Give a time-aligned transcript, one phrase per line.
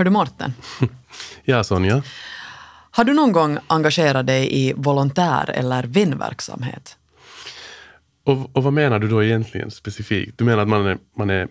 [0.00, 0.52] Hör du Mårten?
[1.44, 2.02] Ja, Sonja.
[2.90, 6.96] Har du någon gång engagerat dig i volontär eller vänverksamhet?
[8.24, 10.38] Och, och vad menar du då egentligen specifikt?
[10.38, 11.48] Du menar att man är, man är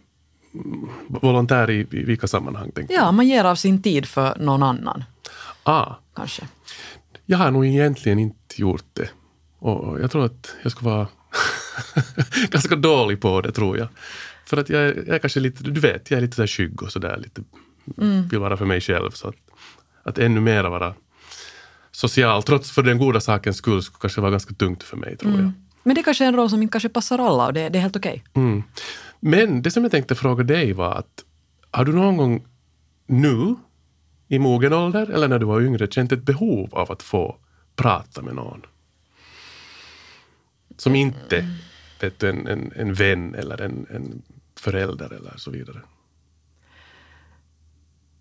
[1.07, 2.71] volontär i, i vilka sammanhang?
[2.89, 5.03] Ja, man ger av sin tid för någon annan,
[5.63, 6.47] Ah, kanske.
[7.25, 9.09] jag har nog egentligen inte gjort det.
[9.59, 11.07] Och jag tror att jag skulle vara
[12.49, 13.87] ganska dålig på det, tror jag.
[14.45, 16.83] För att jag, är- jag är kanske lite, du vet, jag är lite så skygg
[16.83, 17.17] och sådär.
[17.17, 17.41] Lite,
[18.29, 19.11] Vill vara för mig själv.
[19.11, 19.35] Så att,
[20.03, 20.93] att ännu mer vara
[21.91, 25.33] social, trots för den goda sakens skull, skulle kanske vara ganska tungt för mig, tror
[25.33, 25.51] jag.
[25.83, 27.79] Men det är kanske är en roll som inte kanske passar alla och det, det
[27.79, 28.23] är helt okej.
[28.33, 28.63] Mm.
[29.19, 31.23] Men det som jag tänkte fråga dig var att
[31.71, 32.45] har du någon gång
[33.07, 33.55] nu
[34.27, 37.37] i mogen ålder eller när du var yngre känt ett behov av att få
[37.75, 38.61] prata med någon?
[40.77, 41.47] Som inte
[42.01, 44.21] vet du, en, en, en vän eller en, en
[44.59, 45.81] förälder eller så vidare.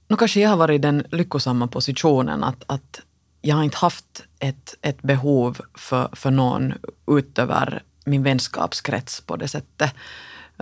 [0.08, 3.00] Nu kanske jag har varit i den lyckosamma positionen att, att
[3.40, 6.74] jag har inte haft ett, ett behov för, för någon
[7.06, 9.94] utöver min vänskapskrets på det sättet.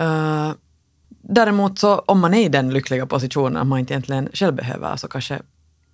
[0.01, 0.53] Uh,
[1.09, 4.97] däremot så om man är i den lyckliga positionen att man inte egentligen själv behöver
[4.97, 5.43] så kanske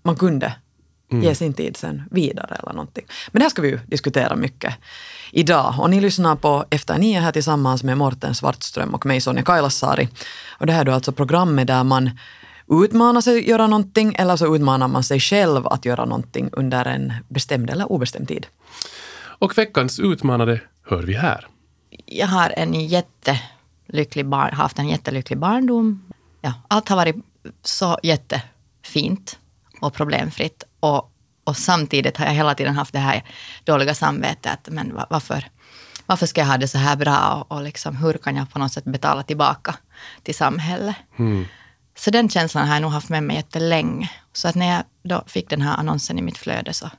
[0.03, 0.55] man kunde
[1.21, 3.05] ge sin tid sen vidare eller någonting.
[3.33, 4.75] Men det här ska vi ju diskutera mycket
[5.31, 5.75] idag.
[5.79, 10.09] Och ni lyssnar på Efter nio här tillsammans med Morten Svartström och mig Sonja Kailasari.
[10.59, 12.11] Och det här är då alltså programmet där man
[12.73, 16.85] utmanar sig att göra någonting eller så utmanar man sig själv att göra någonting under
[16.85, 18.47] en bestämd eller obestämd tid.
[19.23, 21.47] Och veckans utmanare hör vi här.
[22.07, 26.13] jag har en jättelycklig barn, haft en jättelycklig barndom.
[26.41, 27.17] Ja, allt har varit
[27.63, 29.39] så jättefint
[29.81, 30.65] och problemfritt.
[30.81, 31.13] Och,
[31.45, 33.25] och samtidigt har jag hela tiden haft det här
[33.65, 34.69] dåliga samvetet.
[34.71, 35.45] Men va- varför,
[36.07, 37.45] varför ska jag ha det så här bra?
[37.49, 39.75] Och, och liksom, hur kan jag på något sätt betala tillbaka
[40.23, 40.97] till samhället?
[41.95, 44.11] Så den känslan har jag nog haft med mig jättelänge.
[44.33, 46.91] Så att när jag då fick den här annonsen i mitt flöde så,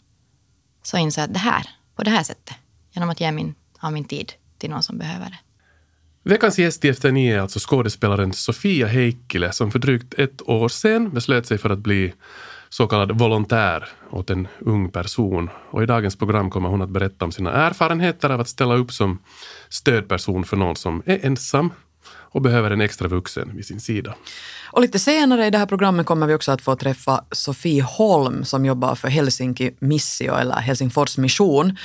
[0.84, 2.56] så insåg jag att det här, på det här sättet,
[2.92, 5.40] genom att ge min, av min tid till någon som behöver det.
[6.26, 10.70] Veckans gäst i Efter nio är alltså skådespelaren Sofia Heikkilä som för drygt ett år
[10.70, 12.14] sedan beslöt sig för att bli
[12.70, 15.50] så kallad volontär åt en ung person.
[15.72, 18.92] Och i dagens program kommer hon att berätta om sina erfarenheter av att ställa upp
[18.92, 19.20] som
[19.70, 21.72] stödperson för någon som är ensam
[22.06, 24.16] och behöver en extra vuxen vid sin sida.
[24.72, 28.46] Och lite senare i det här programmet kommer vi också att få träffa Sofie Holm
[28.46, 31.78] som jobbar för Helsinki Missio eller Helsingfors Mission.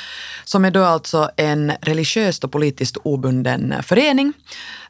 [0.45, 4.33] Som är då alltså en religiöst och politiskt obunden förening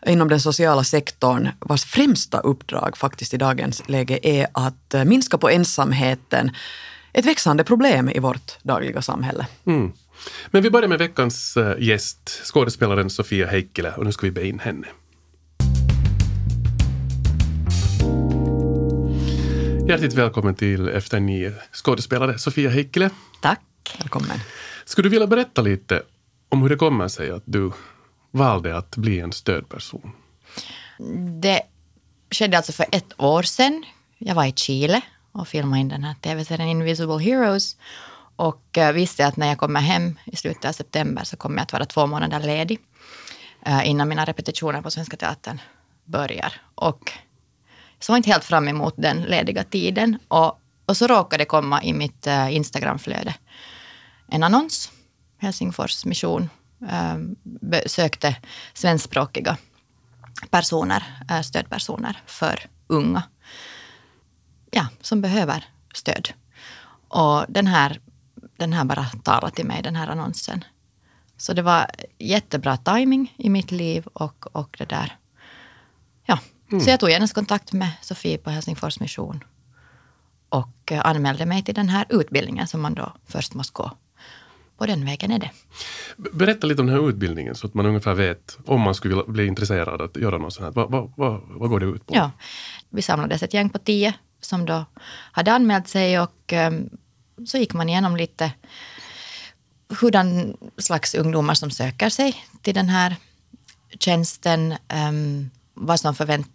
[0.07, 5.49] inom den sociala sektorn vars främsta uppdrag faktiskt i dagens läge är att minska på
[5.49, 6.51] ensamheten.
[7.13, 9.47] Ett växande problem i vårt dagliga samhälle.
[9.67, 9.93] Mm.
[10.51, 14.47] Men vi börjar med veckans eh, gäst, skådespelaren Sofia Heikkilä och nu ska vi be
[14.47, 14.87] in henne.
[19.89, 23.11] Hjärtligt välkommen till Efter nio skådespelare Sofia Heikkilä.
[23.41, 23.61] Tack.
[23.99, 24.39] Välkommen.
[24.85, 26.03] Skulle du vilja berätta lite
[26.49, 27.73] om hur det kommer sig att du
[28.31, 30.13] valde att bli en stödperson?
[31.41, 31.63] Det
[32.31, 33.85] skedde alltså för ett år sedan.
[34.19, 35.01] Jag var i Chile
[35.33, 37.77] och filmade in den här tv-serien Invisible Heroes.
[38.37, 41.63] Och eh, visste att när jag kommer hem i slutet av september så kommer jag
[41.63, 42.79] att vara två månader ledig
[43.67, 45.61] eh, innan mina repetitioner på Svenska Teatern
[46.05, 46.53] börjar.
[46.75, 47.13] Och
[48.01, 50.19] så var inte helt fram emot den lediga tiden.
[50.29, 53.35] Och, och så råkade det komma i mitt uh, Instagramflöde
[54.29, 54.93] en annons.
[55.39, 56.51] Helsingfors mission
[56.83, 58.37] uh, sökte
[58.75, 59.57] svenskspråkiga
[60.51, 63.23] personer, uh, stödpersoner för unga.
[64.71, 65.65] Ja, som behöver
[65.95, 66.29] stöd.
[67.09, 68.01] Och den här,
[68.57, 70.65] den här bara talade till mig, den här annonsen.
[71.37, 71.87] Så det var
[72.19, 75.17] jättebra timing i mitt liv och, och det där.
[76.71, 79.45] Ja, så jag tog genast kontakt med Sofie på Helsingfors mission
[80.49, 83.91] och eh, anmälde mig till den här utbildningen som man då först måste gå.
[84.79, 85.51] På den vägen är det.
[86.17, 89.47] Berätta lite om den här utbildningen så att man ungefär vet om man skulle bli
[89.47, 90.73] intresserad att göra något sånt här.
[90.73, 92.15] Vad, vad, vad, vad går det ut på?
[92.15, 92.31] Ja,
[92.91, 94.85] vi samlades ett gäng på tio som då
[95.33, 96.91] hade anmält sig och um,
[97.47, 98.53] så gick man igenom lite
[100.01, 103.17] hurdan slags ungdomar som söker sig till den här
[104.01, 104.75] tjänsten,
[105.09, 106.53] um, vad som förväntas,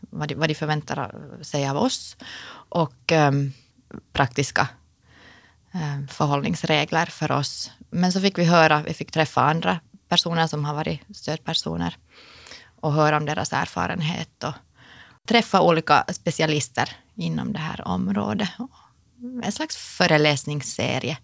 [0.00, 2.16] vad de, vad de förväntar sig av oss
[2.68, 3.52] och um,
[4.12, 4.68] praktiska
[5.74, 7.70] um, förhållningsregler för oss.
[7.90, 11.96] Men så fick vi höra, vi fick träffa andra personer som har varit stödpersoner
[12.80, 14.54] och höra om deras erfarenhet och
[15.28, 18.48] träffa olika specialister inom det här området.
[19.42, 21.18] En slags föreläsningsserie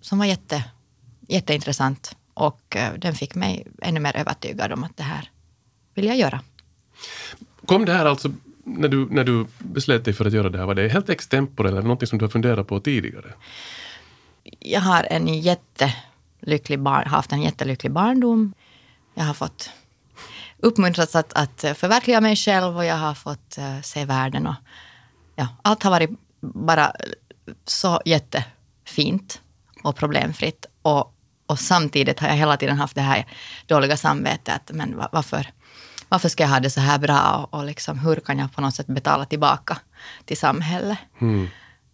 [0.00, 0.64] som var jätte,
[1.28, 5.30] jätteintressant och eh, den fick mig ännu mer övertygad om att det här
[5.94, 6.40] vill jag göra.
[7.66, 8.32] Kom det här alltså
[8.64, 10.66] när du, när du beslöt dig för att göra det här?
[10.66, 13.32] Var det helt extempore eller något som du har funderat på tidigare?
[14.58, 18.54] Jag har en jättelycklig bar, haft en jättelycklig barndom.
[19.14, 19.70] Jag har fått
[20.58, 24.46] uppmuntrats att, att förverkliga mig själv och jag har fått uh, se världen.
[24.46, 24.54] Och,
[25.36, 26.10] ja, allt har varit
[26.40, 26.92] bara
[27.64, 29.40] så jättefint
[29.82, 30.66] och problemfritt.
[30.82, 31.14] Och,
[31.46, 33.26] och samtidigt har jag hela tiden haft det här
[33.66, 34.70] dåliga samvetet.
[34.72, 35.46] Men varför,
[36.08, 38.60] varför ska jag ha det så här bra och, och liksom, hur kan jag på
[38.60, 39.78] något sätt betala tillbaka
[40.24, 40.98] till samhället?
[41.20, 41.48] Mm.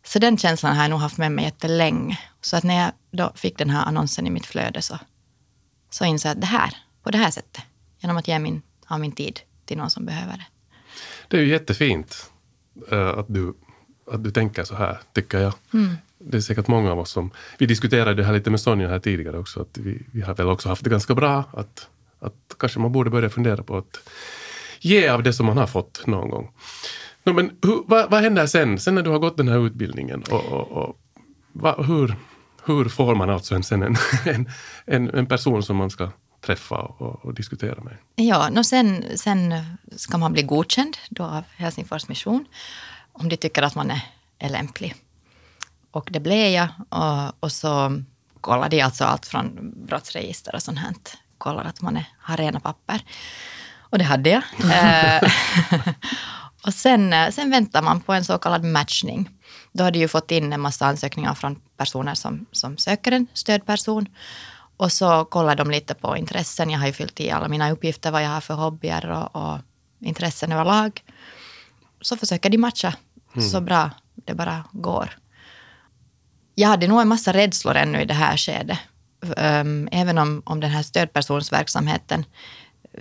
[0.07, 2.19] Så den känslan har jag nog haft med mig jättelänge.
[2.41, 4.99] Så att när jag då fick den här annonsen i mitt flöde så,
[5.91, 7.63] så insåg jag att det här, på det här sättet,
[7.99, 10.47] genom att ge min, av min tid till någon som behöver det.
[11.29, 12.31] Det är ju jättefint
[12.93, 13.55] uh, att, du,
[14.13, 15.55] att du tänker så här, tycker jag.
[15.75, 15.97] Mm.
[16.19, 17.31] Det är säkert många av oss som...
[17.59, 20.49] Vi diskuterade det här lite med Sonja här tidigare också, att vi, vi har väl
[20.49, 21.45] också haft det ganska bra.
[21.53, 21.89] Att,
[22.25, 24.09] att kanske man borde börja fundera på att
[24.81, 26.51] ge av det som man har fått någon gång.
[27.25, 30.23] No, men hur, vad, vad händer sen, sen när du har gått den här utbildningen?
[30.31, 30.97] Och, och, och
[31.53, 32.17] va, hur,
[32.65, 33.97] hur får man alltså en, sen en,
[34.85, 36.11] en, en person som man ska
[36.41, 37.97] träffa och, och diskutera med?
[38.17, 39.55] Ja, no sen, sen
[39.97, 42.47] ska man bli godkänd då av Helsingfors mission
[43.13, 44.01] om de tycker att man är,
[44.39, 44.95] är lämplig.
[45.91, 48.03] Och det blev jag och, och så
[48.41, 50.95] kollade jag alltså allt från brottsregister och sånt här.
[51.39, 53.01] Kollar att man är, har rena papper.
[53.81, 54.43] Och det hade jag.
[54.73, 55.31] Eh,
[56.67, 59.31] och sen, eh, sen väntar man på en så kallad matchning.
[59.73, 64.07] Då hade jag fått in en massa ansökningar från personer som, som söker en stödperson.
[64.77, 66.71] Och så kollar de lite på intressen.
[66.71, 69.59] Jag har ju fyllt i alla mina uppgifter, vad jag har för hobbyer och, och
[70.01, 71.03] intressen överlag.
[72.01, 72.95] Så försöker de matcha
[73.35, 73.49] mm.
[73.49, 75.19] så bra det bara går.
[76.55, 78.79] Jag hade nog en massa rädslor ännu i det här skedet.
[79.37, 82.25] Um, även om, om den här stödpersonsverksamheten,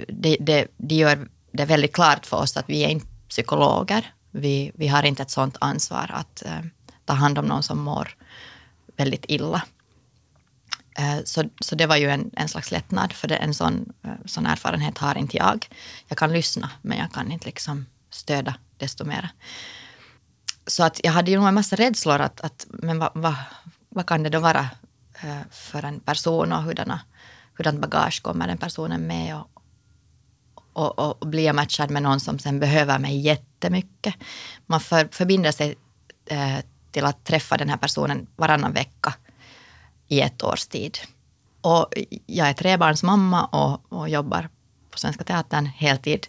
[0.08, 4.14] det, det, det gör det väldigt klart för oss att vi är inte psykologer.
[4.32, 6.66] Vi, vi har inte ett sådant ansvar att uh,
[7.06, 8.16] ta hand om någon som mår
[8.98, 9.62] väldigt illa.
[11.00, 14.12] Uh, så, så det var ju en, en slags lättnad, för det, en sån, uh,
[14.26, 15.68] sån erfarenhet har inte jag.
[16.08, 19.30] Jag kan lyssna, men jag kan inte liksom stöda desto mer.
[20.68, 23.36] Så att jag hade ju nog en massa rädslor att, att men vad, vad,
[23.90, 24.70] vad kan det då vara
[25.22, 27.00] Eh, för en person och hurdana,
[27.58, 29.48] hurdant bagage kommer den personen med och,
[30.74, 34.16] och, och, och blir jag matchad med någon som sen behöver mig jättemycket.
[34.66, 35.76] Man för, förbinder sig
[36.26, 36.58] eh,
[36.92, 39.14] till att träffa den här personen varannan vecka
[40.08, 40.98] i ett års tid.
[41.62, 41.94] Och
[42.26, 44.50] jag är trebarnsmamma och, och jobbar
[44.92, 46.28] på Svenska Teatern heltid.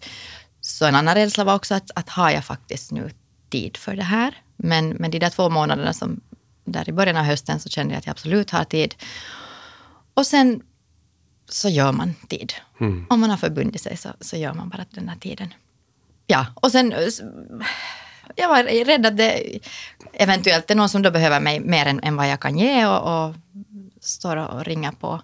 [0.60, 3.10] Så en annan rädsla var också att, att har jag faktiskt nu
[3.50, 4.34] tid för det här?
[4.56, 6.20] Men, men de där två månaderna som
[6.64, 8.94] där i början av hösten så kände jag att jag absolut har tid.
[10.14, 10.62] Och sen
[11.48, 12.52] så gör man tid.
[12.80, 13.06] Mm.
[13.10, 15.54] Om man har förbundit sig så, så gör man bara den här tiden.
[16.26, 16.94] Ja, och sen
[18.36, 19.58] jag var rädd att det
[20.12, 23.26] eventuellt är någon som då behöver mig mer än, än vad jag kan ge och,
[23.26, 23.34] och
[24.00, 25.22] står och ringer på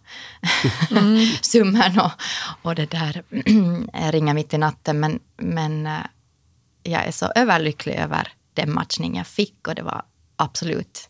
[0.91, 1.27] mm.
[1.43, 2.13] summan och,
[2.63, 3.23] och det där
[4.11, 5.01] ringer mitt i natten.
[5.01, 5.99] Men, men eh,
[6.83, 10.03] jag är så överlycklig över den matchning jag fick och det var
[10.41, 11.09] absolut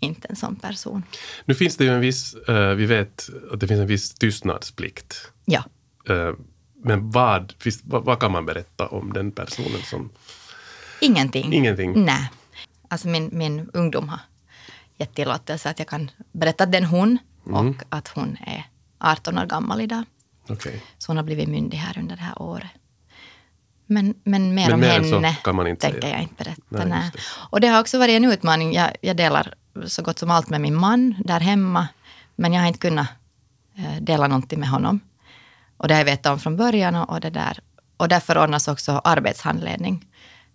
[0.00, 1.02] inte en sån person.
[1.44, 5.32] Nu finns det ju en viss, uh, vi vet att det finns en viss tystnadsplikt.
[5.44, 5.64] Ja.
[6.10, 6.34] Uh,
[6.82, 10.10] men vad, vad, kan man berätta om den personen som...
[11.00, 11.52] Ingenting.
[11.52, 12.04] Ingenting?
[12.04, 12.30] Nej.
[12.88, 14.20] Alltså min, min ungdom har
[14.96, 17.68] gett tillåtelse att jag kan berätta att det är hon mm.
[17.68, 18.64] och att hon är
[18.98, 20.04] 18 år gammal idag.
[20.48, 20.80] Okay.
[20.98, 22.70] Så hon har blivit myndig här under det här året.
[23.90, 26.12] Men, men mer men om mer henne kan man inte tänker säga.
[26.12, 26.62] jag inte berätta.
[26.68, 27.10] Nej, nej.
[27.12, 27.20] Det.
[27.50, 28.72] Och det har också varit en utmaning.
[28.72, 29.54] Jag, jag, delar
[29.86, 31.88] så gott som allt med min man där hemma.
[32.36, 33.06] Men jag har inte kunnat
[33.76, 35.00] eh, dela någonting med honom.
[35.76, 36.94] Och det har jag vetat om från början.
[36.94, 37.58] Och, och, det där.
[37.96, 40.06] och därför ordnas också arbetshandledning.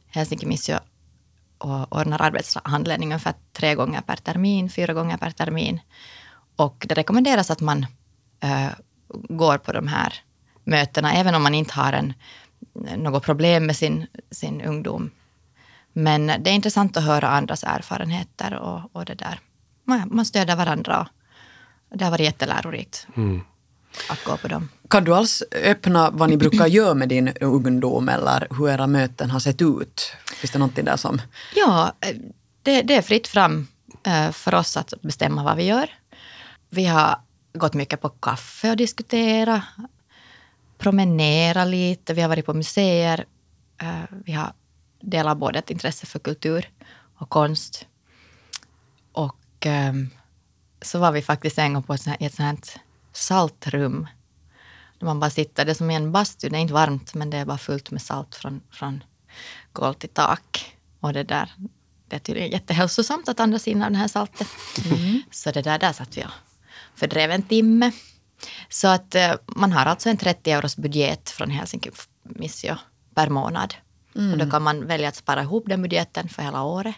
[0.08, 0.80] Helsinki Missio
[1.90, 5.80] ordnar arbetshandledning ungefär tre gånger per termin, fyra gånger per termin.
[6.56, 7.86] Och det rekommenderas att man
[8.40, 8.70] äh,
[9.30, 10.14] går på de här
[10.64, 12.14] mötena, även om man inte har en
[12.74, 15.12] något problem med sin, sin ungdom.
[15.94, 19.40] Men det är intressant att höra andras erfarenheter och, och det där.
[19.84, 21.08] Man, man stöder varandra.
[21.94, 23.42] Det har varit jättelärorikt mm.
[24.10, 24.70] att gå på dem.
[24.90, 29.30] Kan du alls öppna vad ni brukar göra med din ungdom eller hur era möten
[29.30, 30.14] har sett ut?
[30.36, 31.22] Finns det någonting där som...
[31.56, 31.94] Ja,
[32.64, 33.68] det, det är fritt fram
[34.04, 35.90] eh, för oss att bestämma vad vi gör.
[36.70, 37.20] Vi har
[37.54, 39.64] gått mycket på kaffe och diskutera
[40.78, 43.26] promenera lite, vi har varit på museer.
[43.82, 44.54] Eh, vi har
[45.02, 46.70] delat både ett intresse för kultur
[47.18, 47.88] och konst.
[49.12, 50.10] Och ehm,
[50.82, 52.82] så var vi faktiskt en gång på ett, ett sånt här
[53.14, 54.08] saltrum.
[55.00, 57.30] Där man bara sitter, det är som i en bastu, det är inte varmt men
[57.30, 59.04] det är bara fullt med salt från, från
[59.74, 60.78] golv till tak.
[61.00, 61.54] Och det där,
[62.08, 64.48] det är tydligen jättehälsosamt att andas in av det här saltet.
[65.32, 66.32] Så det där, där satt vi och
[66.96, 67.92] fördrev en timme.
[68.70, 71.92] Så att eh, man har alltså en 30 euros budget från Helsinki
[72.24, 72.76] Missio
[73.16, 73.74] per månad.
[74.32, 76.96] Och då kan man välja att spara ihop den budgeten för hela året.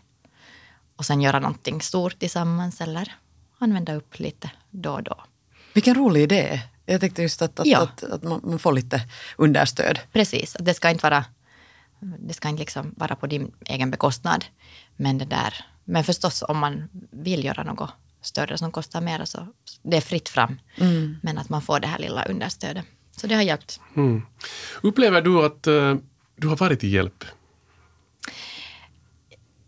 [0.96, 3.16] Och sen göra någonting stort tillsammans eller
[3.60, 5.24] använda upp lite då och då.
[5.74, 6.62] Vilken rolig idé.
[6.86, 7.80] Jag tänkte just att, att, Ja.
[7.80, 9.02] att, att man, får lite
[9.38, 10.00] understöd.
[10.12, 11.26] Precis, det ska inte vara,
[12.00, 14.46] det ska inte liksom vara på din egen bekostnad.
[14.96, 17.90] Men det där, men förstås om man vill göra något
[18.22, 19.48] större som kostar mer så
[19.82, 20.60] det är fritt fram.
[21.22, 22.86] Men att man får det här lilla understödet.
[23.12, 23.80] Så det har hjälpt.
[23.96, 24.22] Mm.
[24.82, 25.96] Upplever du att eh,
[26.36, 27.24] du har varit till hjälp?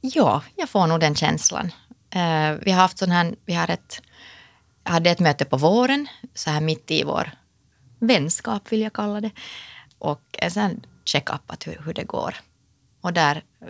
[0.01, 1.71] Ja, jag får nog den känslan.
[2.09, 4.01] Eh, vi har haft sån här, vi har ett,
[4.83, 7.31] jag hade ett möte på våren, så här mitt i vår
[7.99, 9.31] vänskap vill jag kalla det.
[9.97, 12.35] Och en sån check-up att hur, hur det går.
[13.01, 13.67] Och där eh,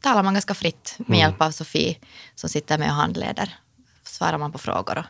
[0.00, 1.96] talar man ganska fritt med hjälp av Sofie
[2.34, 3.58] som sitter med och handleder.
[4.14, 5.06] Svarar man på frågor.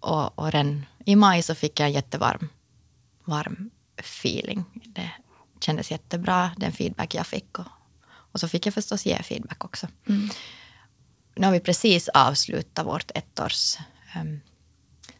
[0.00, 2.48] Och, och, redan i maj så fick jag en jättevarm
[3.24, 4.64] varm feeling.
[4.84, 5.10] Det
[5.60, 7.58] kändes jättebra, den feedback jag fick.
[7.58, 7.66] Och,
[8.04, 9.88] och så fick jag förstås ge feedback också.
[11.34, 13.76] Nu har vi precis avslutat vårt ettårs
[14.16, 14.40] um,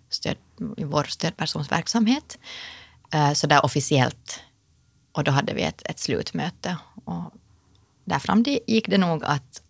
[0.08, 0.36] stöd,
[0.76, 2.38] vår stödpersonsverksamhet.
[3.14, 4.40] Uh, så där officiellt.
[5.12, 6.76] Och då hade vi ett, ett slutmöte.
[7.04, 7.32] Och
[8.04, 9.62] där fram gick det nog att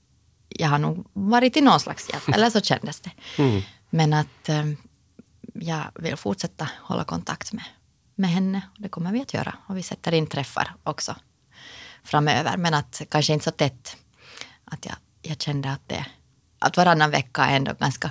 [0.58, 3.10] jag har nog varit till någon slags hjälp, eller så kändes det.
[3.90, 4.76] Men att um,
[5.54, 7.64] jag vill fortsätta hålla kontakt med,
[8.14, 8.62] med henne.
[8.78, 9.54] Det kommer vi att göra.
[9.66, 11.16] Och vi sätter in träffar också
[12.04, 12.56] framöver.
[12.56, 13.96] Men att kanske inte så tätt.
[14.64, 16.06] Att jag, jag kände att det
[16.62, 18.10] att varannan vecka är ändå ganska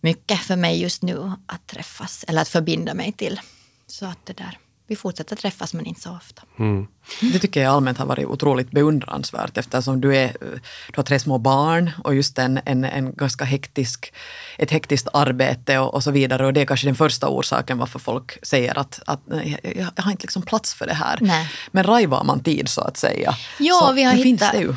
[0.00, 3.40] mycket för mig just nu att träffas eller att förbinda mig till.
[3.86, 6.42] Så att det där, vi fortsätter träffas men inte så ofta.
[6.58, 6.86] Mm.
[7.20, 11.38] Det tycker jag allmänt har varit otroligt beundransvärt eftersom du, är, du har tre små
[11.38, 14.12] barn och just en, en, en ganska hektisk,
[14.58, 16.46] ett hektiskt arbete och, och så vidare.
[16.46, 19.20] Och det är kanske den första orsaken varför folk säger att, att
[19.62, 21.18] jag, jag har inte liksom plats för det här.
[21.20, 21.50] Nej.
[21.70, 23.36] Men rajvar man tid så att säga.
[23.58, 24.52] Ja, så, vi har hittat...
[24.52, 24.74] det ju.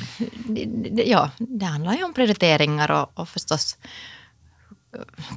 [1.06, 3.78] Ja, det handlar ju om prioriteringar och, och förstås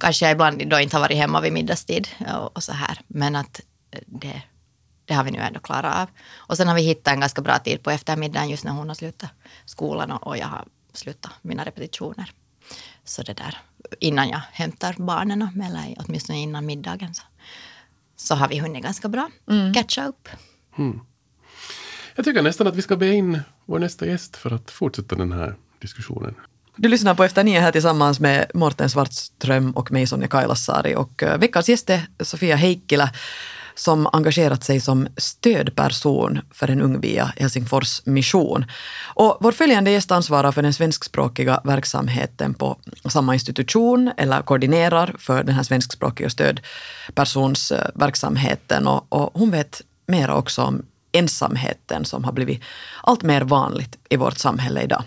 [0.01, 3.01] kanske jag ibland då inte har varit hemma vid middagstid och, och så här.
[3.07, 3.61] Men att
[4.07, 4.43] det,
[5.11, 6.09] det har vi nu ändå klarat av.
[6.37, 8.95] Och sen har vi hittat en ganska bra tid på eftermiddagen just när hon har
[8.95, 9.31] slutat
[9.65, 12.33] skolan och, jag har slutat mina repetitioner.
[13.05, 13.59] Så det där,
[13.99, 17.23] innan jag hämtar barnen, eller åtminstone innan middagen, så,
[18.17, 19.31] så har vi hunnit ganska bra
[19.75, 20.29] catcha upp.
[22.17, 25.33] Jag tycker nästan att vi ska be in vår nästa gäst för att fortsätta den
[25.33, 26.35] här diskussionen.
[26.77, 30.95] Du lyssnar på Efter nio här tillsammans med Morten Svartström och mig Sonja Kailasari.
[30.95, 33.11] Och eh, veckans gäst är Sofia Heikkilä
[33.81, 38.65] som engagerat sig som stödperson för en ung via Helsingfors mission.
[39.15, 42.77] Och vår följande gäst ansvarar för den svenskspråkiga verksamheten på
[43.09, 50.37] samma institution eller koordinerar för den här svenskspråkiga stödpersonsverksamheten eh, och, och hon vet mera
[50.37, 50.83] också om
[51.13, 52.63] ensamheten som har blivit
[53.03, 55.03] allt mer vanligt i vårt samhälle idag.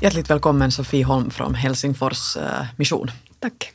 [0.00, 3.10] Hjärtligt välkommen Sofie Holm från Helsingfors eh, mission.
[3.40, 3.72] Tack.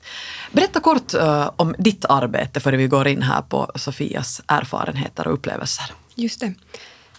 [0.53, 5.33] Berätta kort uh, om ditt arbete före vi går in här på Sofias erfarenheter och
[5.33, 5.86] upplevelser.
[6.15, 6.53] Just det.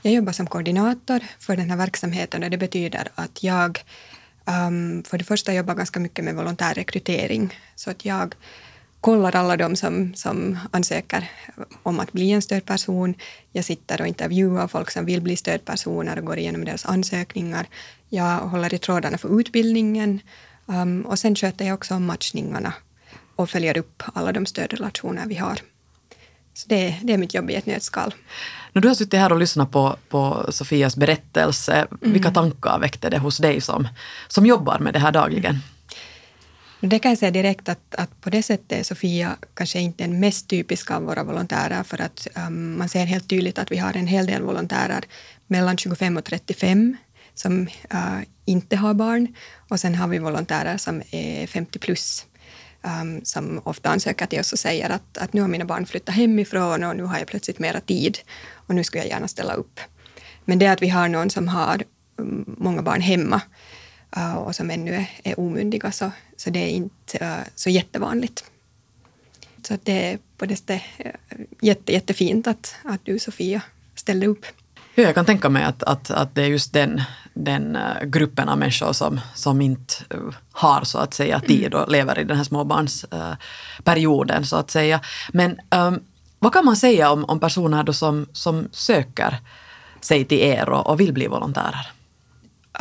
[0.02, 3.84] Jag jobbar som koordinator för den här verksamheten och det betyder att jag
[4.44, 7.58] um, för det första jobbar ganska mycket med volontärrekrytering.
[7.74, 8.34] Så att jag
[9.00, 11.30] kollar alla de som, som ansöker
[11.82, 13.14] om att bli en stödperson.
[13.52, 17.66] Jag sitter och intervjuar folk som vill bli stödpersoner och går igenom deras ansökningar.
[18.08, 20.20] Jag håller i trådarna för utbildningen
[20.66, 22.72] um, och sen sköter jag också om matchningarna
[23.36, 25.60] och följer upp alla de stödrelationer vi har.
[26.54, 28.14] Så det, det är mitt jobb i ett nötskal.
[28.72, 33.18] När du har suttit här och lyssnat på, på Sofias berättelse, vilka tankar väckte det
[33.18, 33.88] hos dig som,
[34.28, 35.58] som jobbar med det här dagligen?
[36.80, 40.20] Det kan jag säga direkt att, att på det sättet är Sofia kanske inte den
[40.20, 43.96] mest typiska av våra volontärer för att um, man ser helt tydligt att vi har
[43.96, 45.04] en hel del volontärer
[45.46, 46.96] mellan 25 och 35
[47.34, 47.60] som
[47.94, 49.34] uh, inte har barn
[49.68, 52.26] och sen har vi volontärer som är 50 plus
[52.84, 56.14] um, som ofta ansöker till oss och säger att, att nu har mina barn flyttat
[56.14, 58.18] hemifrån och nu har jag plötsligt mera tid
[58.52, 59.80] och nu skulle jag gärna ställa upp.
[60.44, 61.84] Men det att vi har någon som har
[62.18, 63.40] mm, många barn hemma
[64.16, 68.44] uh, och som ännu är, är omyndiga så, så det är inte uh, så jättevanligt.
[69.62, 73.62] Så det är på det sättet uh, jätte, jättefint att, att du Sofia
[73.94, 74.46] ställde upp.
[74.96, 77.02] Ja, jag kan tänka mig att, att, att det är just den,
[77.34, 81.90] den uh, gruppen av människor som, som inte uh, har så att säga tid och
[81.90, 85.00] lever i den här småbarnsperioden så att säga.
[85.32, 86.00] Men um,
[86.38, 89.36] Vad kan man säga om, om personer då som, som söker
[90.00, 91.90] sig till er och, och vill bli volontärer?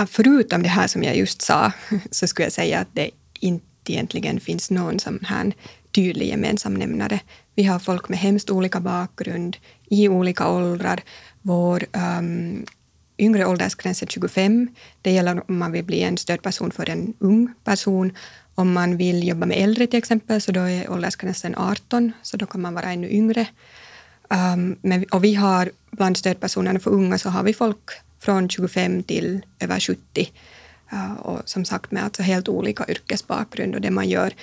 [0.08, 1.72] Förutom det här som jag just sa
[2.12, 5.54] så skulle jag säga att det inte egentligen finns någon sån här
[5.92, 7.20] tydlig gemensam nämnare.
[7.56, 9.58] Vi har folk med hemskt olika bakgrund,
[9.90, 11.04] i olika åldrar.
[11.46, 11.86] Vår
[12.20, 12.66] um,
[13.18, 14.68] yngre åldersgräns är 25.
[15.02, 18.12] Det gäller om man vill bli en stödperson för en ung person.
[18.56, 22.46] Om man vill jobba med äldre till exempel, så då är åldersgränsen 18, så då
[22.46, 23.48] kan man vara ännu yngre.
[24.30, 29.04] Um, men, och vi har bland stödpersonerna för unga så har vi folk från 25
[29.04, 30.32] till över 70.
[30.94, 34.34] Uh, eh, och som sagt med alltså helt olika yrkesbakgrund och det man gör.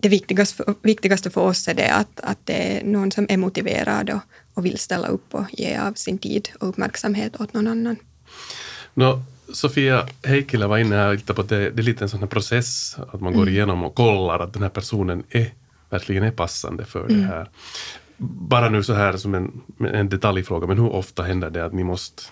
[0.00, 3.36] Det viktigaste för, viktigaste för oss är det att, att det är någon som är
[3.36, 4.20] motiverad och,
[4.54, 7.96] och vill ställa upp och ge av sin tid och uppmärksamhet åt någon annan.
[8.94, 12.20] No, Sofia Heikkilä var inne här lite på att det, det är lite en sån
[12.20, 13.54] här process, att man går mm.
[13.54, 15.52] igenom och kollar att den här personen är,
[15.90, 17.20] verkligen är passande för mm.
[17.20, 17.48] det här.
[18.16, 19.60] Bara nu så här som en,
[19.92, 22.22] en detaljfråga, men hur ofta händer det att ni måste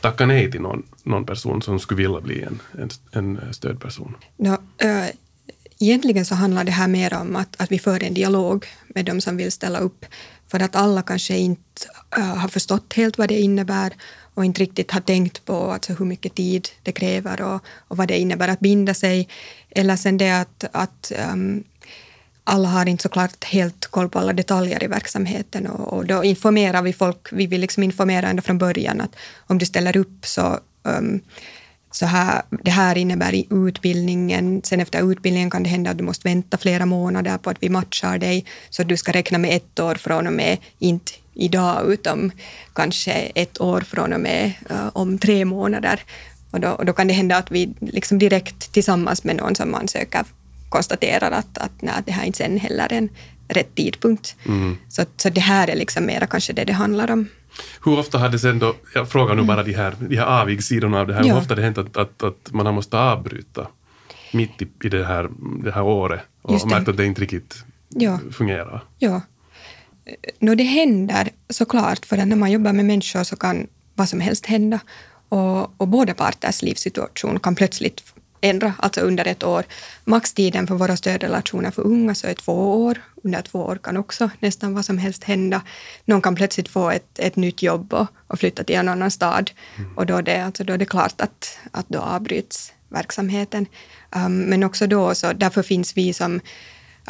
[0.00, 4.16] tacka nej till någon, någon person som skulle vilja bli en, en, en stödperson?
[4.36, 5.06] No, äh,
[5.80, 9.20] egentligen så handlar det här mer om att, att vi för en dialog med de
[9.20, 10.06] som vill ställa upp,
[10.48, 11.62] för att alla kanske inte
[12.18, 13.92] uh, har förstått helt vad det innebär
[14.34, 18.08] och inte riktigt har tänkt på alltså hur mycket tid det kräver och, och vad
[18.08, 19.28] det innebär att binda sig.
[19.70, 21.64] Eller sen det att, att um,
[22.44, 26.82] alla har inte såklart helt koll på alla detaljer i verksamheten och, och då informerar
[26.82, 30.58] vi folk, vi vill liksom informera ända från början att om du ställer upp så
[30.82, 31.20] um,
[31.90, 34.60] så här, det här innebär i utbildningen.
[34.64, 37.68] Sen efter utbildningen kan det hända att du måste vänta flera månader på att vi
[37.68, 42.32] matchar dig, så du ska räkna med ett år från och med, inte idag, utan
[42.72, 46.00] kanske ett år från och med uh, om tre månader.
[46.50, 49.74] Och då, och då, kan det hända att vi liksom direkt tillsammans med någon som
[49.74, 50.24] ansöker
[50.68, 53.08] konstaterar att, att nej, det här inte sen heller är en
[53.48, 54.36] rätt tidpunkt.
[54.46, 54.76] Mm.
[54.88, 57.28] Så, så det här är liksom mera kanske det det handlar om.
[57.84, 61.00] Hur ofta har det sen då, jag frågar nu bara de här, de här avigsidorna
[61.00, 61.32] av det här, ja.
[61.32, 63.66] hur ofta har det hänt att, att, att man har måste avbryta
[64.32, 65.28] mitt i, i det, här,
[65.64, 68.18] det här året och märkt att det inte riktigt ja.
[68.32, 68.84] fungerar?
[68.98, 69.20] Ja.
[70.38, 74.46] No, det händer såklart, för när man jobbar med människor så kan vad som helst
[74.46, 74.80] hända.
[75.28, 79.64] Och, och båda parters livssituation kan plötsligt ändra, alltså under ett år.
[80.04, 82.98] Maxtiden för våra stödrelationer för unga så är två år.
[83.24, 85.62] Under två år kan också nästan vad som helst hända.
[86.04, 89.50] Någon kan plötsligt få ett, ett nytt jobb och, och flytta till en annan stad.
[89.76, 89.96] Mm.
[89.96, 93.66] Och då är, det, alltså då är det klart att, att då avbryts verksamheten.
[94.16, 96.40] Um, men också då, så därför finns vi som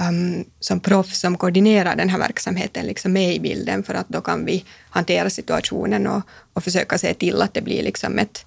[0.01, 4.21] um, som proffs som koordinerar den här verksamheten liksom med i bilden för att då
[4.21, 8.47] kan vi hantera situationen och, och försöka se till att det blir liksom ett,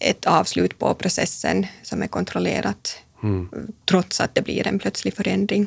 [0.00, 3.48] ett avslut på processen som är kontrollerat mm.
[3.90, 5.66] trots att det blir en plötslig förändring.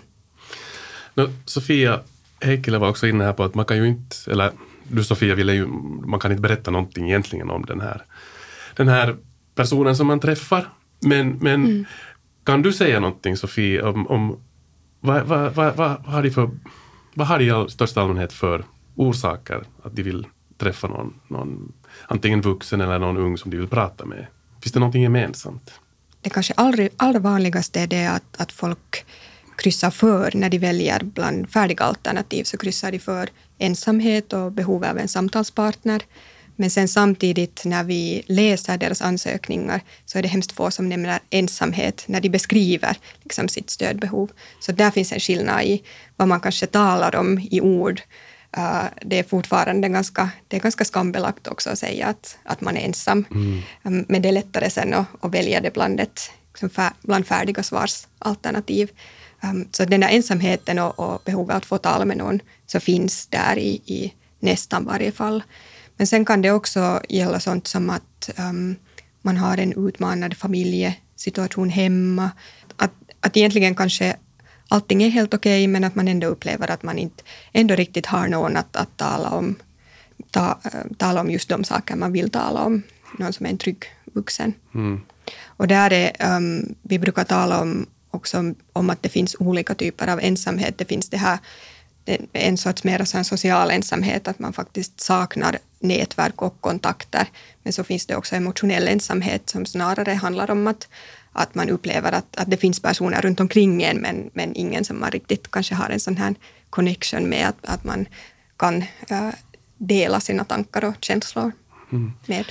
[1.13, 2.00] No, Sofia
[2.41, 4.52] Heikkilä var också inne här på att man kan ju inte, eller
[4.88, 5.67] du Sofia ville ju,
[6.06, 8.06] man kan inte berätta någonting egentligen om den här,
[8.76, 9.17] den här
[9.56, 10.69] personen som man träffar.
[11.00, 11.86] Men, men mm.
[12.43, 14.39] kan du säga någonting Sofia om, om
[15.00, 16.50] vad, vad, vad, vad, har de för,
[17.13, 18.65] vad har de i största allmänhet för
[18.96, 20.28] orsaker att de vill
[20.63, 21.73] träffa någon, någon
[22.08, 24.28] antingen vuxen eller någon ung som de vill prata med?
[24.62, 25.71] Finns det någonting gemensamt?
[26.21, 29.06] Det kanske allra, allra vanligaste är det att, att folk
[29.58, 34.84] kryssar för när de väljer bland färdiga alternativ så kryssar de för ensamhet och behov
[34.84, 36.02] av en samtalspartner.
[36.56, 41.19] Men sen samtidigt när vi läser deras ansökningar så är det hemskt få som nämner
[41.30, 44.32] ensamhet när de beskriver liksom sitt stödbehov.
[44.60, 45.84] Så där finns en skillnad i
[46.15, 48.02] vad man kanske talar om i ord
[48.58, 52.78] Uh, det är fortfarande ganska, det är ganska skambelagt också att säga att, att man
[52.78, 53.26] är ensam.
[53.32, 53.62] Mm.
[53.84, 57.28] Um, men det är lättare sen att, att välja det bland, ett, liksom fär, bland
[57.28, 58.92] färdiga svarsalternativ.
[59.44, 63.28] Um, så den där ensamheten och, och behovet att få tala med någon så finns
[63.28, 65.44] där i, i nästan varje fall.
[65.98, 68.76] Men sen kan det också gälla sånt som att um,
[69.22, 72.32] man har en utmanande familjesituation hemma.
[72.78, 74.16] Att, att egentligen kanske
[74.73, 78.05] allting är helt okej, okay, men att man ändå upplever att man inte ändå riktigt
[78.05, 79.55] har någon att, att tala, om,
[80.31, 80.59] ta,
[80.97, 82.81] tala om just de saker man vill tala om.
[83.19, 84.53] Någon som är en trygg vuxen.
[84.75, 85.01] Mm.
[85.43, 90.07] Och där är, um, vi brukar tala om också om att det finns olika typer
[90.07, 90.77] av ensamhet.
[90.77, 91.39] Det finns det här
[92.33, 97.27] en sorts mer social ensamhet, att man faktiskt saknar nätverk och kontakter.
[97.63, 100.88] Men så finns det också emotionell ensamhet som snarare handlar om att,
[101.34, 105.00] att man upplever att, att det finns personer runt omkring en men, men ingen som
[105.00, 106.36] man riktigt kanske har en sån här
[106.69, 108.06] connection med, att, att man
[108.58, 109.30] kan uh,
[109.78, 111.52] dela sina tankar och känslor
[111.91, 112.12] mm.
[112.26, 112.46] med.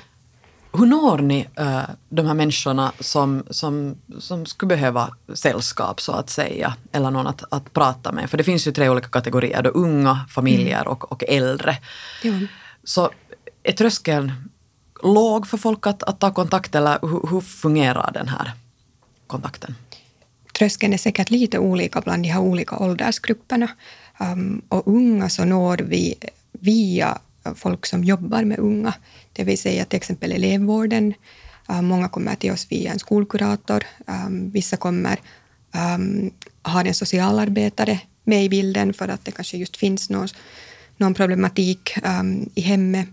[0.73, 6.31] hur når ni uh, de här människorna som, som, som skulle behöva sällskap så att
[6.31, 8.31] säga, eller någon att, att prata med?
[8.31, 10.93] För det finns ju tre olika kategorier, då, unga, familjer mm.
[10.93, 11.77] och, och äldre.
[12.23, 12.33] Ja.
[12.85, 13.11] Så
[13.63, 14.33] är tröskeln
[15.03, 18.53] låg för folk att, att ta kontakt eller hur, hur fungerar den här
[19.33, 19.75] kontakten?
[20.59, 23.69] Tröskeln är säkert lite olika bland de här olika åldersgrupperna.
[24.21, 26.15] Um, och unga så når vi
[26.53, 27.19] via
[27.55, 28.95] folk som jobbar med unga,
[29.33, 31.15] det vill säga till exempel elevvården.
[31.69, 33.85] Um, många kommer till oss via en skolkurator.
[34.07, 35.21] Um, vissa kommer
[35.75, 36.31] um,
[36.63, 40.29] har en socialarbetare med i bilden för att det kanske just finns någon,
[40.97, 43.09] någon problematik um, i hemmet.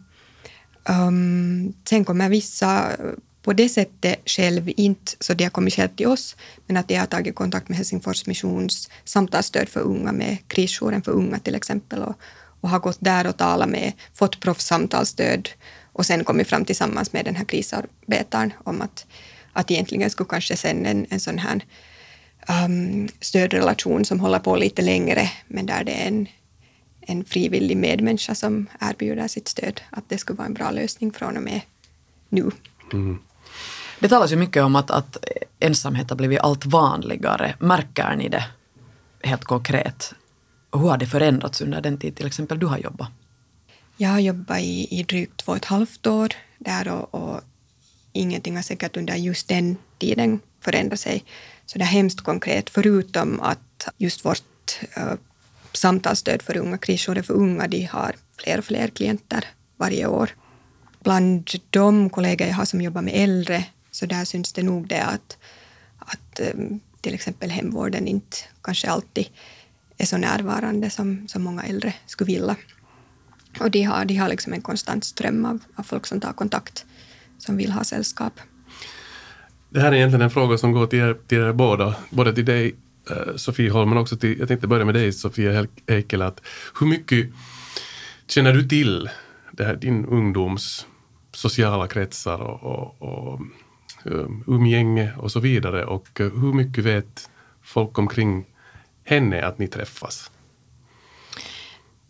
[0.90, 2.92] Um, sen kommer vissa
[3.50, 6.36] på det sättet själv, inte så de har kommit själv till oss,
[6.68, 11.12] men att de har tagit kontakt med Helsingfors missions samtalsstöd för unga med krisjouren för
[11.12, 12.16] unga till exempel och,
[12.62, 15.50] och har gått där och talat med, fått proffssamtalsstöd
[15.94, 19.06] och sen kommit fram tillsammans med den här krisarbetaren om att,
[19.54, 21.66] att egentligen skulle kanske sen en, en sån här
[22.66, 26.28] um, stödrelation som håller på lite längre, men där det är en,
[27.02, 31.38] en frivillig medmänniska som erbjuder sitt stöd, att det skulle vara en bra lösning från
[31.38, 31.62] och med
[32.30, 32.52] nu.
[32.94, 33.20] Mm.
[34.00, 35.18] Det talas ju mycket om att, att
[35.60, 37.56] ensamhet har blivit allt vanligare.
[37.60, 38.46] Märker ni det
[39.24, 40.14] helt konkret?
[40.70, 43.10] Och hur har det förändrats under den tid till exempel du har jobbat?
[43.98, 47.42] Jag har jobbat i, i drygt två och ett halvt år där och, och
[48.14, 51.24] ingenting har säkert under just den tiden förändrat sig.
[51.66, 55.14] Så det är hemskt konkret, förutom att just vårt äh,
[55.74, 59.46] samtalsstöd för unga, krisjourer för unga, de har fler och fler klienter
[59.78, 60.30] varje år.
[61.04, 63.66] Bland de kollegor jag har som jobbar med äldre,
[64.00, 65.38] så där syns det nog det att,
[65.98, 69.26] att ehm, till exempel hemvården inte kanske alltid
[69.98, 72.56] är så närvarande som, som många äldre skulle vilja.
[73.60, 76.86] Och de har, de har liksom en konstant ström av, av folk som tar kontakt,
[77.38, 78.34] som vill ha sällskap.
[79.70, 82.46] Det här är egentligen en fråga som går till er, till er båda, både till
[82.46, 82.76] dig
[83.10, 86.42] eh, Sofie Holm, men också till, jag tänkte börja med dig Sofia Heikkilä, att
[86.80, 87.30] hur mycket
[88.28, 89.10] känner du till
[89.52, 90.86] det här, din ungdoms
[91.32, 93.42] sociala kretsar och, och, och
[94.48, 97.30] umgänge och så vidare och uh, hur mycket vet
[97.62, 98.46] folk omkring
[99.04, 100.32] henne att ni träffas?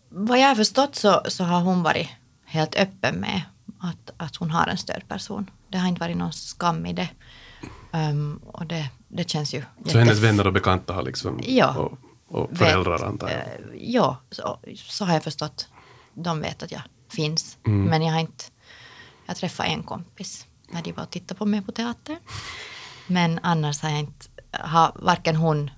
[0.09, 2.09] Vad jag har förstått så, så har hon varit
[2.45, 3.41] helt öppen med
[3.79, 5.49] att, att hon har en stödperson.
[5.67, 7.09] Det har inte varit någon skam i det.
[7.91, 11.97] Um, och det, det känns ju Så hennes vänner och bekanta har liksom, ja, och,
[12.27, 13.37] och föräldrar vet, antar jag?
[13.37, 15.67] Uh, ja, så, så, har jag förstått.
[16.13, 17.57] De vet att jag finns.
[17.65, 17.83] Mm.
[17.83, 18.45] Men jag har inte...
[19.25, 22.17] Jag träffade en kompis när de var och tittade på mig på teater.
[23.07, 24.25] Men annars har jag inte...
[24.51, 25.69] Har varken hon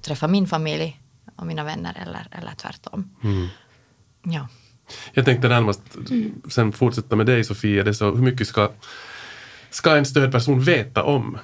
[0.00, 1.00] träffat min familj
[1.36, 3.10] och mina vänner eller, eller tvärtom.
[3.22, 3.48] Mm.
[4.22, 4.48] Ja.
[5.12, 5.80] Jag tänkte närmast
[6.50, 8.70] sen fortsätta med dig Sofia, det så, hur mycket ska,
[9.70, 11.38] ska en stödperson veta om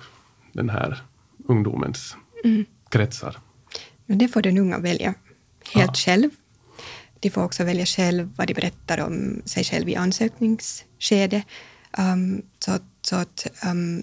[0.52, 1.02] den här
[1.48, 2.64] ungdomens mm.
[2.88, 3.38] kretsar?
[4.06, 5.14] Det får den unga välja
[5.72, 5.94] helt ja.
[5.94, 6.30] själv.
[7.20, 11.42] De får också välja själv vad de berättar om sig själv i ansökningsskede.
[11.98, 14.02] Um, så, så att um,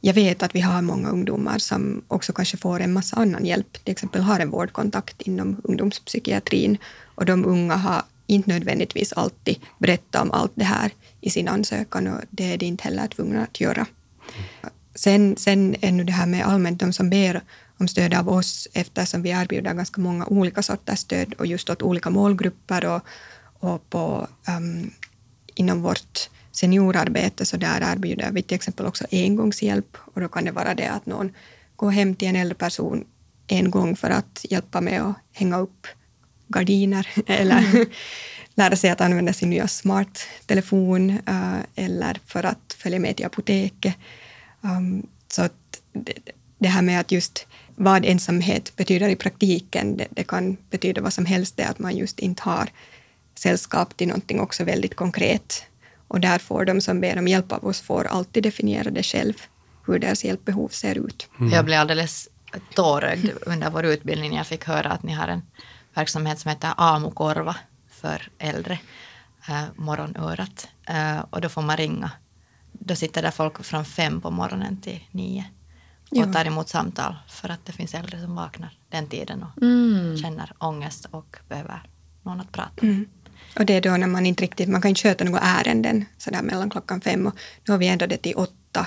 [0.00, 3.84] jag vet att vi har många ungdomar som också kanske får en massa annan hjälp,
[3.84, 6.78] till exempel har en vårdkontakt inom ungdomspsykiatrin
[7.14, 12.06] och de unga har inte nödvändigtvis alltid berättat om allt det här i sin ansökan
[12.06, 13.86] och det är de inte heller tvungna att göra.
[14.94, 17.42] Sen, sen är nu det här med allmänt de som ber
[17.78, 21.82] om stöd av oss eftersom vi erbjuder ganska många olika sorters stöd och just åt
[21.82, 23.02] olika målgrupper och,
[23.60, 24.90] och på, um,
[25.54, 30.52] inom vårt seniorarbete så där erbjuder vi till exempel också engångshjälp och då kan det
[30.52, 31.32] vara det att någon
[31.76, 33.04] går hem till en äldre person
[33.46, 35.86] en gång för att hjälpa med att hänga upp
[36.48, 37.86] gardiner eller mm.
[38.54, 43.94] lära sig att använda sin nya smarttelefon uh, eller för att följa med till apoteket.
[44.60, 45.48] Um, så
[46.58, 51.12] det, här med att just vad ensamhet betyder i praktiken, det, det, kan betyda vad
[51.12, 52.68] som helst, det att man just inte har
[53.34, 55.66] sällskap till någonting också väldigt konkret
[56.12, 59.34] och där får de som ber om hjälp av oss får alltid definiera det själv,
[59.86, 61.28] hur deras hjälpbehov ser ut.
[61.40, 61.52] Mm.
[61.52, 62.28] Jag blev alldeles
[62.74, 65.42] tårögd under vår utbildning när jag fick höra att ni har en
[65.94, 67.56] verksamhet som heter AMU-korva
[67.90, 68.78] för äldre,
[69.48, 70.68] äh, Morgonörat.
[70.88, 72.10] Äh, och då får man ringa.
[72.72, 75.44] Då sitter där folk från fem på morgonen till nio
[76.10, 80.16] och tar emot samtal för att det finns äldre som vaknar den tiden och mm.
[80.16, 81.82] känner ångest och behöver
[82.22, 82.90] någon att prata med.
[82.90, 83.08] Mm.
[83.54, 86.42] Och det är då när man inte riktigt, man kan inte sköta några ärenden sådär
[86.42, 87.34] mellan klockan fem och
[87.66, 88.86] nu har vi ändrat det till åtta.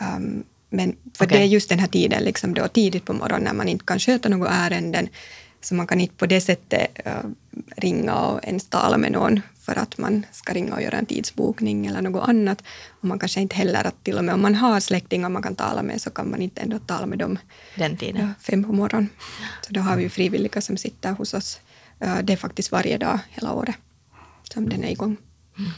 [0.00, 1.38] Um, men för okay.
[1.38, 3.98] det är just den här tiden, liksom då tidigt på morgonen när man inte kan
[3.98, 5.08] sköta några ärenden.
[5.60, 7.30] Så man kan inte på det sättet uh,
[7.76, 11.86] ringa och ens tala med någon för att man ska ringa och göra en tidsbokning
[11.86, 12.62] eller något annat.
[12.88, 15.54] Och man kanske inte heller att till och med om man har släktingar man kan
[15.54, 17.38] tala med så kan man inte ändå tala med dem
[17.76, 18.20] Den tiden.
[18.20, 19.08] ja, fem på morgonen.
[19.66, 21.60] Så då har vi frivilliga som sitter hos oss.
[22.04, 23.76] Uh, det är faktiskt varje dag hela året
[24.52, 25.16] som den är igång.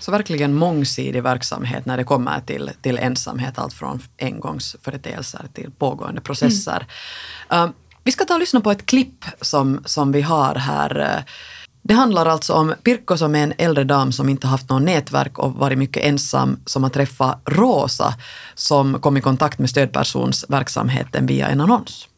[0.01, 6.21] Så verkligen mångsidig verksamhet när det kommer till, till ensamhet, allt från engångsföreteelser till pågående
[6.21, 6.87] processer.
[7.49, 7.69] Mm.
[7.69, 7.75] Uh,
[8.05, 11.25] vi ska ta och lyssna på ett klipp som, som vi har här.
[11.83, 15.39] Det handlar alltså om Pirkko som är en äldre dam som inte haft något nätverk
[15.39, 18.15] och varit mycket ensam, som har träffat Rosa
[18.55, 22.09] som kom i kontakt med stödpersonsverksamheten via en annons.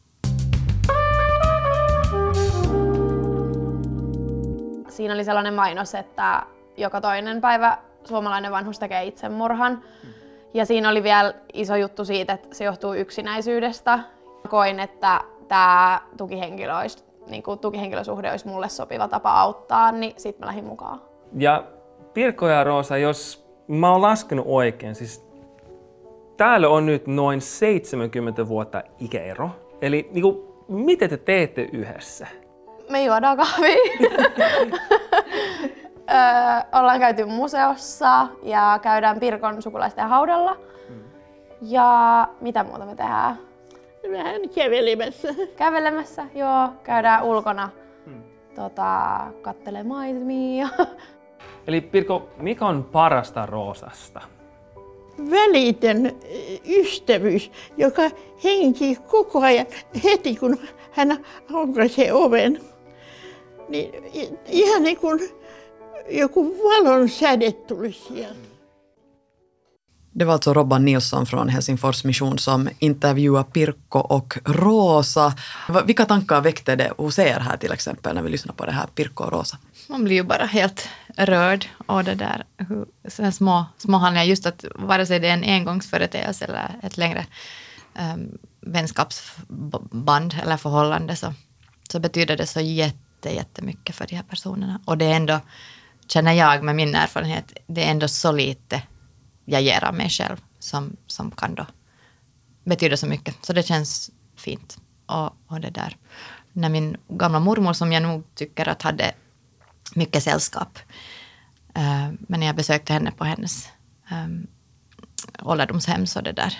[4.99, 6.43] Siinä oli sellainen mainos, että
[6.77, 9.81] joka toinen päivä suomalainen vanhus tekee itsemurhan.
[10.53, 13.99] Ja siinä oli vielä iso juttu siitä, että se johtuu yksinäisyydestä.
[14.49, 20.39] Koin, että tämä tukihenkilö olisi, niin kuin tukihenkilösuhde olisi mulle sopiva tapa auttaa, niin sitten
[20.39, 21.01] mä lähdin mukaan.
[21.37, 21.63] Ja
[22.13, 25.29] Pirkko ja Roosa, jos mä oon laskenut oikein, siis
[26.37, 29.49] täällä on nyt noin 70 vuotta ikäero.
[29.81, 32.27] Eli niin kuin, mitä te teette yhdessä?
[32.89, 33.75] Me juodaan kahvia.
[36.09, 40.57] öö, ollaan käyty museossa ja käydään Pirkon sukulaisten haudalla.
[41.61, 43.37] Ja mitä muuta me tehdään?
[44.11, 45.27] Vähän kävelemässä.
[45.55, 46.69] Kävelemässä, joo.
[46.83, 47.69] Käydään ulkona
[48.55, 50.69] tota, kattelee maisemia.
[51.67, 54.21] Eli Pirkko, mikä on parasta Roosasta?
[55.31, 56.15] Välitön
[56.67, 58.01] ystävyys, joka
[58.43, 59.65] henkii koko ajan
[60.03, 60.57] heti kun
[60.91, 62.59] hän aukaisee oven.
[63.69, 63.91] Niin
[64.45, 65.19] ihan niin kuin
[66.09, 68.49] joku valon säde tuli sieltä.
[70.19, 75.33] Det var alltså Robban Nilsson från Helsingfors mission som intervjuade Pirkko och Rosa.
[75.85, 78.87] Vilka tankar väckte det hos er här till exempel när vi lyssnade på det här
[78.87, 79.57] Pirkko och Rosa?
[79.87, 84.45] Man blir ju bara helt rörd av det där, hur, sådana små, små handlingar, just
[84.45, 87.25] att vare sig det är en engångsföreteelse eller ett längre
[88.13, 91.33] um, vänskapsband eller förhållande så,
[91.91, 94.81] så betyder det så jätte, jättemycket för de här personerna.
[94.85, 95.39] Och det är ändå,
[96.07, 98.81] känner jag med min erfarenhet, det är ändå så lite
[99.45, 101.65] jag ger av mig själv som, som kan då
[102.63, 103.45] betyda så mycket.
[103.45, 104.77] Så det känns fint.
[105.05, 105.97] Och, och det där.
[106.53, 109.11] När min gamla mormor, som jag nog tycker att hade
[109.95, 110.79] mycket sällskap,
[111.77, 113.69] uh, men när jag besökte henne på hennes
[114.11, 114.47] um,
[115.39, 116.57] ålderdomshem så det där,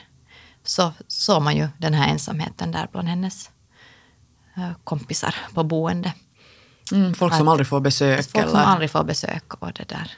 [0.63, 3.51] så såg man ju den här ensamheten där bland hennes
[4.55, 6.13] eh, kompisar på boende.
[6.91, 8.31] Mm, folk som aldrig får besök.
[8.31, 8.65] Folk som eller?
[8.65, 10.11] aldrig får besök och det där.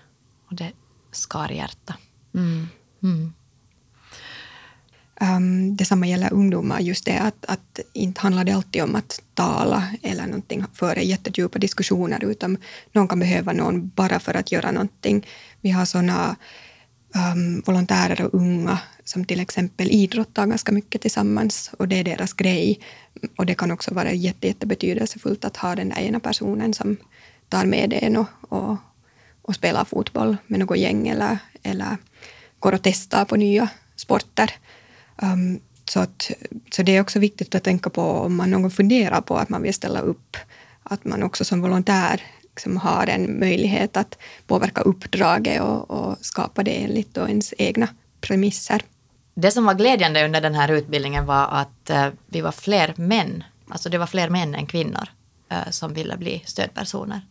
[0.50, 0.72] Och det
[1.12, 1.96] skar i hjärtat.
[2.34, 2.68] Mm.
[3.04, 3.34] Mm.
[5.22, 9.84] Um, detsamma gäller ungdomar, just det att, att inte handlar det alltid om att tala
[10.02, 12.58] eller någonting före jättedjupa diskussioner, utan
[12.92, 15.28] någon kan behöva någon bara för att göra någonting.
[15.62, 16.36] Vi har sådana
[17.34, 18.80] um, volontärer och unga
[19.12, 22.80] som till exempel idrottar ganska mycket tillsammans och det är deras grej.
[23.38, 26.98] Och det kan också vara jätte, jättebetydelsefullt att ha den där ena personen som
[27.50, 28.78] tar med en och, och,
[29.42, 31.98] och spelar fotboll med något gäng eller, eller
[32.60, 34.52] går och testar på nya sporter.
[35.22, 36.32] Um, så, att,
[36.72, 39.62] så det är också viktigt att tänka på om man någon funderar på att man
[39.62, 40.38] vill ställa upp,
[40.84, 42.22] att man också som volontär
[42.52, 47.88] liksom har en möjlighet att påverka uppdraget och, och skapa det enligt ens egna
[48.22, 48.82] premisser.
[49.34, 53.44] Det som var glädjande under den här utbildningen var att eh, vi var fler män,
[53.70, 55.08] alltså det var fler män än kvinnor
[55.50, 57.22] eh, som ville bli stödpersoner.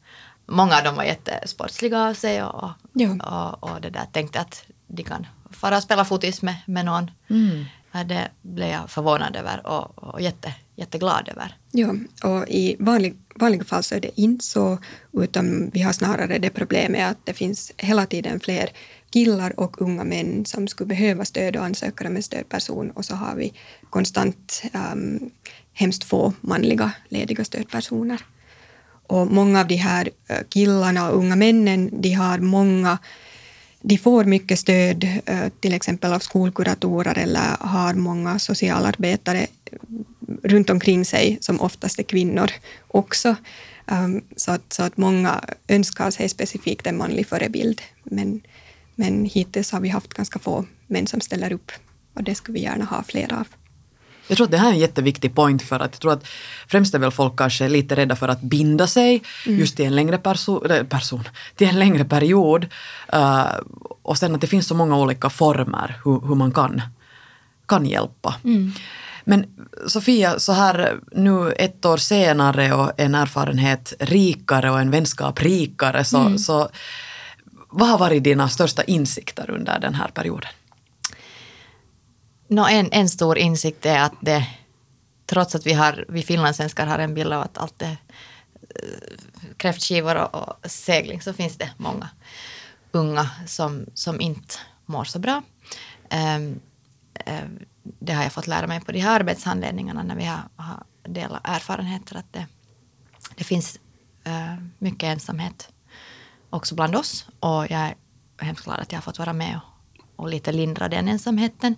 [0.47, 3.11] Många av dem var jättesportsliga av sig och, och, Ja.
[3.63, 7.11] och, och det där tänkte att de kan fara och spela fotis med, med någon.
[7.31, 7.65] Mm.
[8.07, 11.57] Det blev jag förvånad över och, och jätte, jätteglad över.
[11.71, 14.79] Ja, och i vanlig, vanliga fall så är det inte så,
[15.13, 18.71] utan vi har snarare det problemet att det finns hela tiden fler
[19.11, 23.15] killar och unga män som skulle behöva stöd och ansöka om en stödperson och så
[23.15, 23.53] har vi
[23.91, 25.31] konstant um,
[25.73, 28.21] hemskt få manliga lediga stödpersoner.
[29.07, 32.99] Och många av de här eh, killarna och unga männen, de har många
[33.83, 39.47] de får mycket stöd eh, till exempel av skolkuratorer eller har många socialarbetare
[39.89, 40.05] mm,
[40.43, 42.51] runt omkring sig som oftast är kvinnor
[42.89, 43.37] också.
[43.87, 47.83] Ehm, så att, så att många önskar sig specifikt en manlig förebild.
[48.05, 48.41] Men,
[49.01, 51.73] men hittills har vi haft ganska få män som ställer upp
[52.15, 53.47] och det skulle vi gärna ha fler av.
[54.29, 56.27] Jag tror att det här är en jätteviktig point för att jag tror att
[56.69, 60.19] främst är väl folk kanske lite rädda för att binda sig just till en längre
[60.19, 61.25] perso person,
[61.57, 62.67] till en längre period.
[63.15, 63.53] Uh,
[64.03, 66.83] och sen att det finns så många olika former hur, hur man kan,
[67.67, 68.35] kan hjälpa.
[69.25, 69.45] Men
[69.87, 76.05] Sofia, så här nu ett år senare och en erfarenhet rikare och en vänskap rikare,
[76.05, 76.39] så, mm.
[76.39, 76.69] så
[77.71, 80.51] vad har varit dina största insikter under den här perioden?
[82.49, 84.47] No, en, en stor insikt är att det,
[85.27, 87.97] trots att vi, har, vi finlandssvenskar har en bild av att allt är
[88.61, 89.19] eh,
[89.57, 92.09] kräftskivor och, och segling, så finns det många
[92.93, 94.55] unga som, som inte
[94.87, 95.43] mår så bra.
[96.11, 96.61] Um,
[97.27, 100.85] um, det har jag fått lära mig på de här arbetshandledningarna när vi har, har
[101.03, 102.47] delat erfarenheter att det,
[103.35, 103.79] det finns
[104.27, 105.69] uh, mycket ensamhet
[106.51, 107.95] också bland oss och jag är
[108.39, 111.77] hemskt glad att jag har fått vara med och, och lite lindra den ensamheten.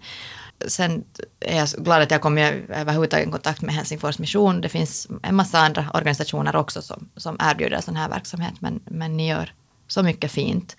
[0.67, 1.05] Sen
[1.41, 4.61] är jag glad att jag kom överhuvudtaget i kontakt med Helsingfors mission.
[4.61, 9.17] Det finns en massa andra organisationer också som, som erbjuder sån här verksamhet, men, men
[9.17, 9.53] ni gör
[9.87, 10.77] så mycket fint.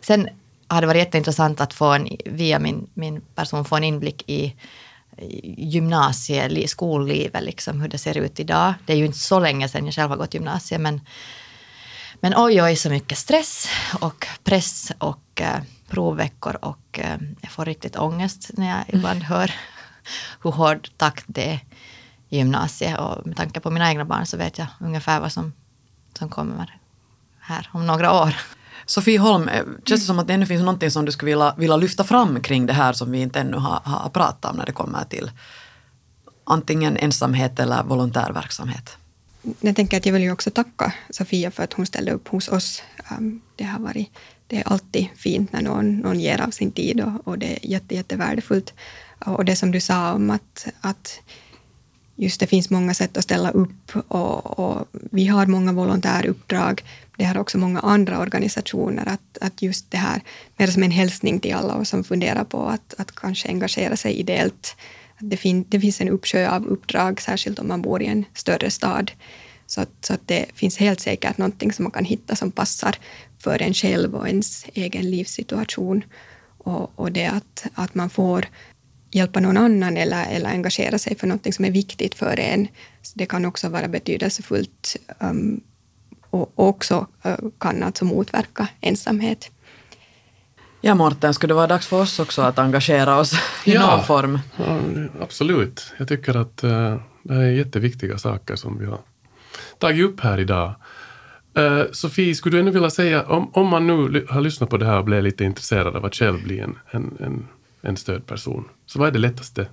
[0.00, 0.28] Sen
[0.68, 4.56] har det varit jätteintressant att få en, via min, min person få en inblick i
[5.56, 8.74] gymnasie, skollivet, liksom, hur det ser ut idag.
[8.86, 11.00] Det är ju inte så länge sedan jag själv har gått gymnasiet, men,
[12.24, 13.68] men oj, oj, så mycket stress
[14.00, 19.54] och press och eh, provveckor och eh, jag får riktigt ångest när jag ibland hör
[20.42, 21.60] hur hård takt det är
[22.28, 22.98] i gymnasiet.
[22.98, 25.52] Och med tanke på mina egna barn så vet jag ungefär vad som,
[26.18, 26.78] som kommer
[27.40, 28.36] här om några år.
[28.86, 31.54] Sofie Holm, eh, känns det som att det ännu finns någonting som du skulle vilja,
[31.56, 34.66] vilja lyfta fram kring det här som vi inte ännu har, har pratat om när
[34.66, 35.30] det kommer till
[36.44, 38.98] antingen ensamhet eller volontärverksamhet?
[39.60, 42.48] Jag tänker att jag vill ju också tacka Sofia för att hon ställde upp hos
[42.48, 42.82] oss.
[43.10, 44.10] Ehm, det har varit
[44.46, 47.70] det är alltid fint när någon, någon ger av sin tid och, och det är
[47.70, 48.74] jätte, jättevärdefullt.
[49.26, 51.20] Och det som du sa om att, att
[52.16, 56.84] just det finns många sätt att ställa upp och, och, vi har många volontäruppdrag.
[57.16, 59.08] Det har också många andra organisationer.
[59.08, 60.22] Att, att just det här,
[60.56, 64.12] mer som en hälsning till alla oss som funderar på att, att kanske engagera sig
[64.12, 64.76] ideellt.
[65.30, 68.70] Det, fin, det finns en uppsjö av uppdrag, särskilt om man bor i en större
[68.70, 69.12] stad.
[69.66, 72.96] Så att, så att det finns helt säkert någonting som man kan hitta som passar
[73.38, 76.04] för en själv och ens egen livssituation.
[76.58, 78.46] Och, och det att, att man får
[79.10, 82.68] hjälpa någon annan eller, eller engagera sig för någonting som är viktigt för en.
[83.02, 85.60] Så det kan också vara betydelsefullt um,
[86.30, 89.50] och också uh, kan alltså motverka ensamhet.
[90.86, 93.32] Ja, Morten, skulle det vara dags för oss också att engagera oss
[93.64, 94.38] i ja, någon form?
[94.56, 94.80] Ja,
[95.20, 95.92] absolut.
[95.98, 98.98] Jag tycker att uh, det är jätteviktiga saker som vi har
[99.78, 100.74] tagit upp här idag.
[101.58, 104.86] Uh, Sofie, skulle du ännu vilja säga, om, om man nu har lyssnat på det
[104.86, 107.48] här och blev lite intresserad av att själv bli en, en, en,
[107.82, 109.66] en stödperson, så vad är det lättaste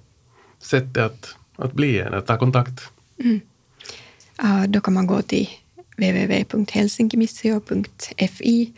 [0.59, 2.81] sättet att, att bli en, att ta kontakt?
[3.19, 3.41] Mm.
[4.43, 5.49] Uh, då kan man gå till
[5.97, 8.73] www.helsinkimissio.fi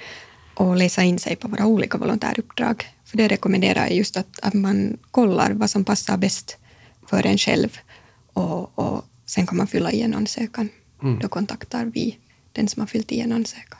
[0.55, 2.85] och läsa in sig på våra olika volontäruppdrag.
[3.05, 6.57] För det rekommenderar jag just att, att man kollar vad som passar bäst
[7.09, 7.77] för en själv
[8.33, 10.69] och, och sen kan man fylla i en ansökan.
[11.01, 11.19] Mm.
[11.19, 12.17] Då kontaktar vi
[12.51, 13.79] den som har fyllt i en ansökan.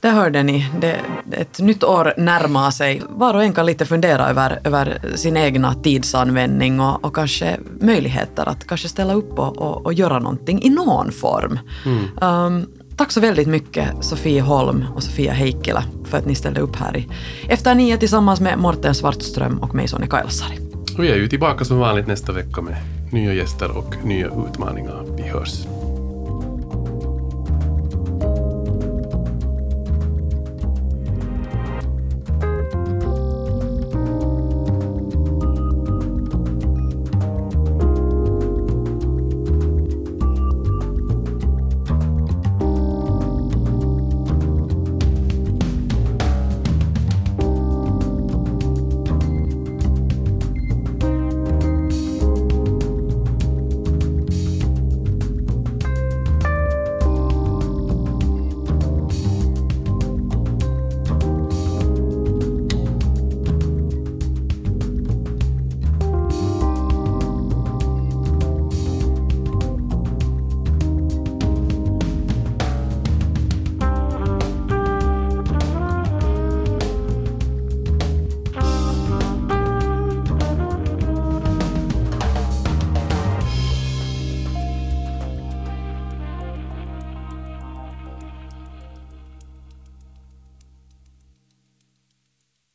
[0.00, 1.00] Där hörde ni, det,
[1.32, 3.02] ett nytt år närmar sig.
[3.08, 8.48] Var och en kan lite fundera över, över sin egna tidsanvändning och, och kanske möjligheter
[8.48, 11.58] att kanske ställa upp och, och, och göra någonting i någon form.
[11.84, 12.04] Mm.
[12.20, 16.76] Um, tack så väldigt mycket Sofie Holm och Sofia Heikkilä för att ni ställde upp
[16.76, 17.08] här i
[17.48, 20.58] Efter nio tillsammans med Morten Svartström och mig Sonja Kailasari.
[20.98, 22.76] Vi är ju tillbaka som vanligt nästa vecka med
[23.12, 25.04] nya gäster och nya utmaningar.
[25.16, 25.66] Vi hörs.